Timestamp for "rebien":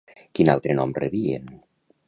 1.03-1.53